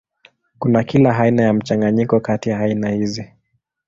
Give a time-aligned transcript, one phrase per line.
[0.59, 3.27] Kuna kila aina ya mchanganyiko kati ya aina hizi.